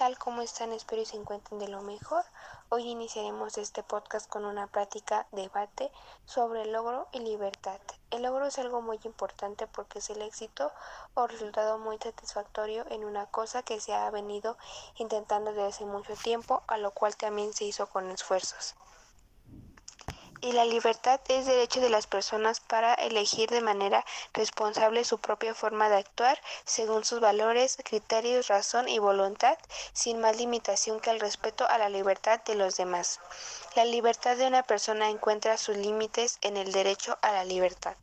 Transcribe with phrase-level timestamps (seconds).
[0.00, 0.16] tal?
[0.16, 0.72] ¿Cómo están?
[0.72, 2.24] Espero y se encuentren de lo mejor.
[2.70, 5.92] Hoy iniciaremos este podcast con una práctica, debate
[6.24, 7.78] sobre logro y libertad.
[8.10, 10.72] El logro es algo muy importante porque es el éxito
[11.12, 14.56] o resultado muy satisfactorio en una cosa que se ha venido
[14.96, 18.76] intentando desde hace mucho tiempo, a lo cual también se hizo con esfuerzos
[20.42, 25.54] y la libertad es derecho de las personas para elegir de manera responsable su propia
[25.54, 29.58] forma de actuar según sus valores, criterios, razón y voluntad,
[29.92, 33.20] sin más limitación que el respeto a la libertad de los demás.
[33.76, 37.96] La libertad de una persona encuentra sus límites en el derecho a la libertad.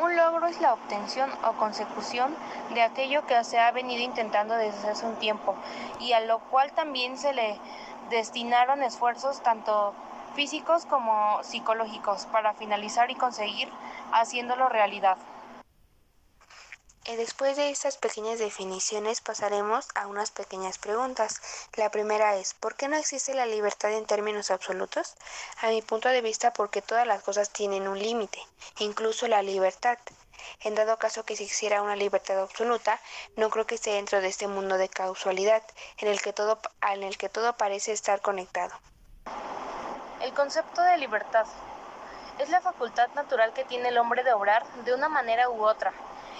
[0.00, 2.36] Un logro es la obtención o consecución
[2.72, 5.54] de aquello que se ha venido intentando desde hace un tiempo
[6.00, 7.60] y a lo cual también se le
[8.10, 9.94] destinaron esfuerzos tanto
[10.34, 13.68] físicos como psicológicos para finalizar y conseguir
[14.12, 15.16] haciéndolo realidad.
[17.06, 21.38] Eh, después de estas pequeñas definiciones pasaremos a unas pequeñas preguntas.
[21.76, 25.14] La primera es, ¿por qué no existe la libertad en términos absolutos?
[25.60, 28.38] A mi punto de vista porque todas las cosas tienen un límite,
[28.78, 29.98] incluso la libertad.
[30.60, 32.98] En dado caso que se hiciera una libertad absoluta,
[33.36, 35.62] no creo que esté dentro de este mundo de causalidad
[35.98, 36.58] en el que todo,
[36.90, 38.74] en el que todo parece estar conectado.
[40.24, 41.46] El concepto de libertad
[42.38, 45.92] es la facultad natural que tiene el hombre de obrar de una manera u otra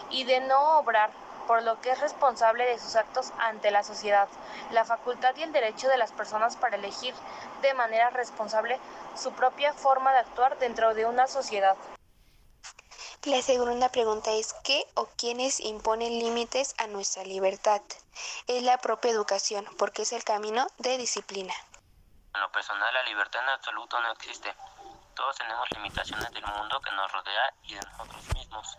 [0.08, 1.10] y de no obrar,
[1.46, 4.26] por lo que es responsable de sus actos ante la sociedad,
[4.70, 7.12] la facultad y el derecho de las personas para elegir
[7.60, 8.80] de manera responsable
[9.14, 11.76] su propia forma de actuar dentro de una sociedad.
[13.24, 17.82] La segunda pregunta es ¿qué o quiénes imponen límites a nuestra libertad?
[18.46, 21.52] Es la propia educación, porque es el camino de disciplina.
[22.34, 24.54] En lo personal, la libertad en absoluto no existe.
[25.14, 28.78] Todos tenemos limitaciones del mundo que nos rodea y de nosotros mismos.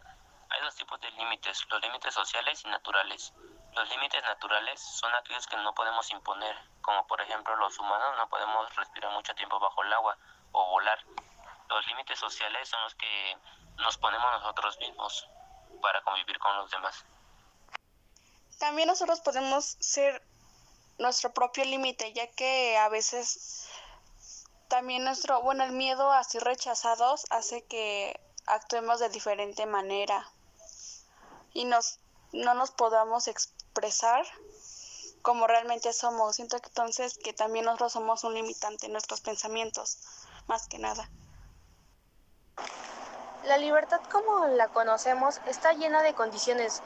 [0.50, 3.34] Hay dos tipos de límites, los límites sociales y naturales.
[3.74, 8.28] Los límites naturales son aquellos que no podemos imponer, como por ejemplo los humanos no
[8.30, 10.18] podemos respirar mucho tiempo bajo el agua
[10.52, 11.00] o volar.
[11.70, 13.38] Los límites sociales son los que
[13.78, 15.28] nos ponemos nosotros mismos
[15.82, 17.06] para convivir con los demás.
[18.60, 20.22] También nosotros podemos ser
[20.98, 23.68] nuestro propio límite, ya que a veces
[24.68, 30.30] también nuestro, bueno, el miedo a ser rechazados hace que actuemos de diferente manera
[31.54, 32.00] y nos,
[32.32, 34.26] no nos podamos expresar
[35.22, 36.36] como realmente somos.
[36.36, 39.98] Siento entonces que también nosotros somos un limitante en nuestros pensamientos,
[40.48, 41.10] más que nada.
[43.46, 46.82] La libertad como la conocemos está llena de condiciones,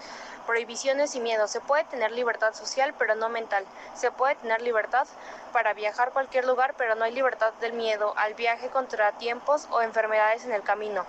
[0.46, 1.52] prohibiciones y miedos.
[1.52, 3.66] Se puede tener libertad social, pero no mental.
[3.96, 5.08] Se puede tener libertad
[5.54, 9.70] para viajar a cualquier lugar, pero no hay libertad del miedo al viaje contra tiempos
[9.72, 11.06] o enfermedades en el camino.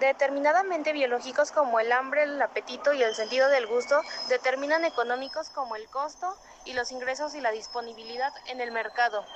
[0.00, 5.76] Determinadamente biológicos como el hambre, el apetito y el sentido del gusto determinan económicos como
[5.76, 6.34] el costo
[6.64, 9.26] y los ingresos y la disponibilidad en el mercado.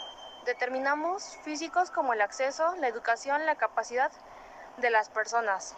[0.46, 4.12] Determinamos físicos como el acceso, la educación, la capacidad
[4.76, 5.74] de las personas.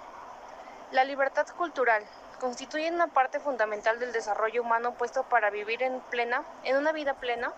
[0.92, 2.04] La libertad cultural
[2.38, 7.14] constituye una parte fundamental del desarrollo humano puesto para vivir en plena, en una vida
[7.14, 7.50] plena.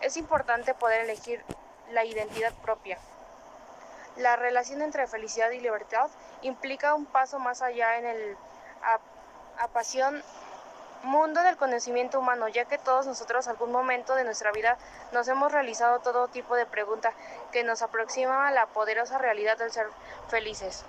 [0.00, 1.44] Es importante poder elegir
[1.90, 2.96] la identidad propia.
[4.16, 6.08] La relación entre felicidad y libertad
[6.40, 8.36] implica un paso más allá en el
[9.58, 10.22] apasión
[11.02, 14.78] mundo del conocimiento humano, ya que todos nosotros algún momento de nuestra vida
[15.12, 17.14] nos hemos realizado todo tipo de preguntas
[17.52, 19.88] que nos aproximan a la poderosa realidad del ser
[20.28, 20.84] felices.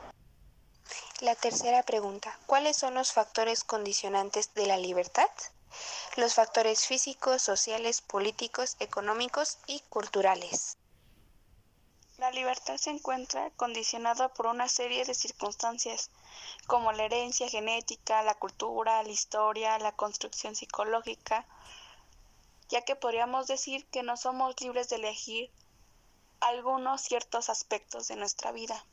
[1.22, 5.30] La tercera pregunta, ¿cuáles son los factores condicionantes de la libertad?
[6.18, 10.78] Los factores físicos, sociales, políticos, económicos y culturales.
[12.22, 16.12] La libertad se encuentra condicionada por una serie de circunstancias,
[16.68, 21.48] como la herencia genética, la cultura, la historia, la construcción psicológica,
[22.70, 25.50] ya que podríamos decir que no somos libres de elegir
[26.42, 28.86] algunos ciertos aspectos de nuestra vida.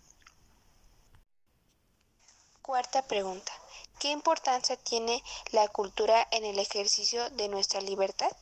[2.62, 3.52] Cuarta pregunta.
[3.98, 8.34] ¿Qué importancia tiene la cultura en el ejercicio de nuestra libertad?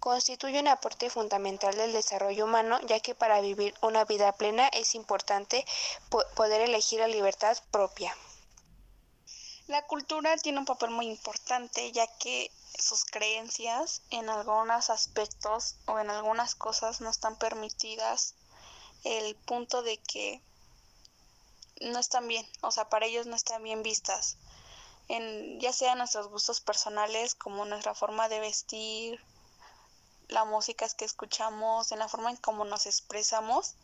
[0.00, 4.94] Constituye un aporte fundamental del desarrollo humano, ya que para vivir una vida plena es
[4.94, 5.64] importante
[6.34, 8.16] poder elegir la libertad propia.
[9.68, 15.98] La cultura tiene un papel muy importante, ya que sus creencias en algunos aspectos o
[15.98, 18.34] en algunas cosas no están permitidas,
[19.04, 20.40] el punto de que
[21.80, 24.36] no están bien, o sea, para ellos no están bien vistas,
[25.08, 29.20] en, ya sea nuestros gustos personales como nuestra forma de vestir,
[30.32, 33.74] la música que escuchamos, en la forma en cómo nos expresamos,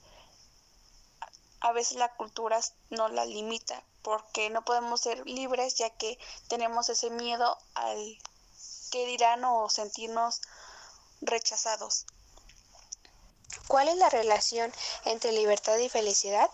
[1.60, 2.60] a veces la cultura
[2.90, 6.18] no la limita porque no podemos ser libres ya que
[6.48, 8.18] tenemos ese miedo al
[8.90, 10.40] qué dirán o sentirnos
[11.20, 12.06] rechazados.
[13.68, 14.72] ¿Cuál es la relación
[15.04, 16.50] entre libertad y felicidad?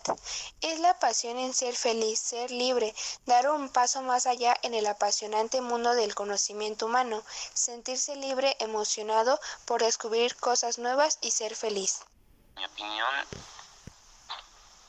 [0.59, 2.93] Es la pasión en ser feliz, ser libre,
[3.25, 7.23] dar un paso más allá en el apasionante mundo del conocimiento humano,
[7.53, 12.01] sentirse libre, emocionado por descubrir cosas nuevas y ser feliz.
[12.57, 13.15] Mi opinión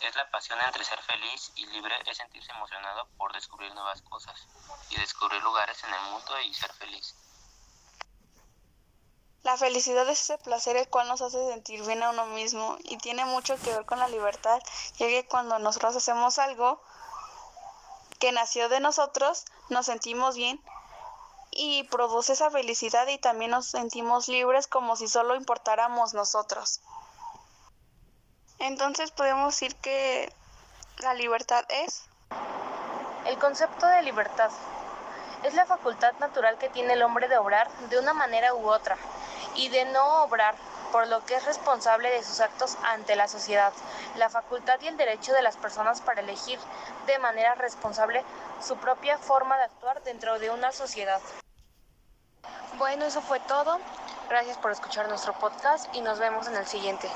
[0.01, 4.49] es la pasión entre ser feliz y libre es sentirse emocionado por descubrir nuevas cosas
[4.91, 7.15] y descubrir lugares en el mundo y ser feliz.
[9.47, 12.97] La felicidad es ese placer el cual nos hace sentir bien a uno mismo y
[12.97, 14.61] tiene mucho que ver con la libertad,
[14.97, 16.83] ya que cuando nosotros hacemos algo
[18.19, 20.61] que nació de nosotros, nos sentimos bien
[21.53, 26.81] y produce esa felicidad y también nos sentimos libres como si solo importáramos nosotros.
[28.59, 30.33] Entonces podemos decir que
[30.99, 32.03] la libertad es...
[33.27, 34.51] El concepto de libertad
[35.45, 38.99] es la facultad natural que tiene el hombre de obrar de una manera u otra
[39.57, 40.55] y de no obrar,
[40.93, 43.73] por lo que es responsable de sus actos ante la sociedad,
[44.17, 46.59] la facultad y el derecho de las personas para elegir
[47.07, 48.25] de manera responsable
[48.61, 51.21] su propia forma de actuar dentro de una sociedad.
[52.79, 53.79] Bueno, eso fue todo.
[54.29, 57.09] Gracias por escuchar nuestro podcast y nos vemos en el siguiente.